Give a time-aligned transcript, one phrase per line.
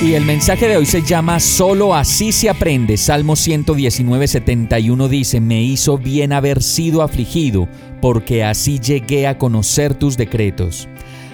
[0.00, 2.96] Y el mensaje de hoy se llama Solo así se aprende.
[2.96, 7.68] Salmo 119, 71 dice, Me hizo bien haber sido afligido,
[8.00, 10.88] porque así llegué a conocer tus decretos.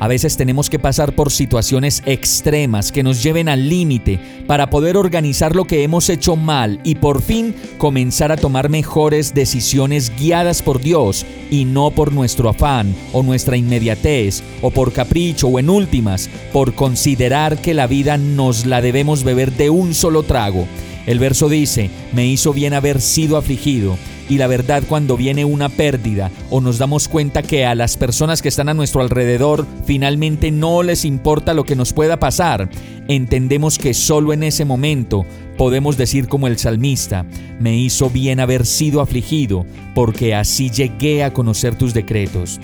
[0.00, 4.96] A veces tenemos que pasar por situaciones extremas que nos lleven al límite para poder
[4.96, 10.62] organizar lo que hemos hecho mal y por fin comenzar a tomar mejores decisiones guiadas
[10.62, 15.68] por Dios y no por nuestro afán o nuestra inmediatez o por capricho o en
[15.68, 20.68] últimas por considerar que la vida nos la debemos beber de un solo trago.
[21.06, 23.98] El verso dice, me hizo bien haber sido afligido
[24.28, 28.42] y la verdad cuando viene una pérdida o nos damos cuenta que a las personas
[28.42, 32.68] que están a nuestro alrededor finalmente no les importa lo que nos pueda pasar,
[33.08, 35.24] entendemos que solo en ese momento
[35.56, 37.26] podemos decir como el salmista,
[37.58, 42.60] me hizo bien haber sido afligido, porque así llegué a conocer tus decretos.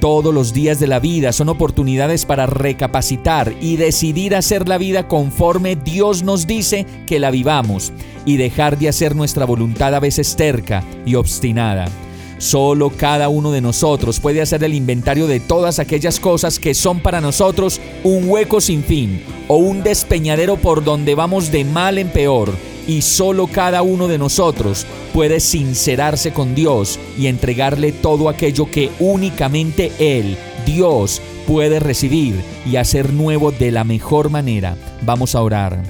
[0.00, 5.08] Todos los días de la vida son oportunidades para recapacitar y decidir hacer la vida
[5.08, 7.92] conforme Dios nos dice que la vivamos
[8.26, 11.86] y dejar de hacer nuestra voluntad a veces terca y obstinada.
[12.38, 17.00] Solo cada uno de nosotros puede hacer el inventario de todas aquellas cosas que son
[17.00, 22.10] para nosotros un hueco sin fin o un despeñadero por donde vamos de mal en
[22.10, 22.52] peor
[22.86, 28.90] y solo cada uno de nosotros puede sincerarse con Dios y entregarle todo aquello que
[28.98, 34.76] únicamente Él, Dios, puede recibir y hacer nuevo de la mejor manera.
[35.02, 35.82] Vamos a orar.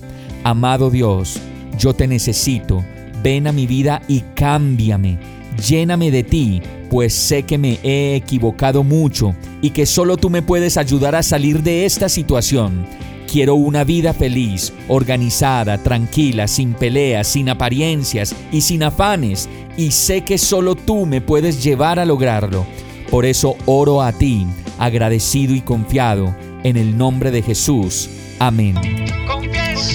[0.45, 1.41] Amado Dios,
[1.79, 2.85] yo te necesito.
[3.23, 5.19] Ven a mi vida y cámbiame.
[5.67, 10.43] Lléname de ti, pues sé que me he equivocado mucho y que solo tú me
[10.43, 12.87] puedes ayudar a salir de esta situación.
[13.31, 20.23] Quiero una vida feliz, organizada, tranquila, sin peleas, sin apariencias y sin afanes, y sé
[20.23, 22.67] que solo tú me puedes llevar a lograrlo.
[23.11, 24.47] Por eso oro a ti,
[24.79, 28.09] agradecido y confiado, en el nombre de Jesús.
[28.39, 28.77] Amén.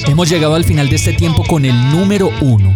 [0.07, 2.75] Hemos llegado al final de este tiempo con el número uno.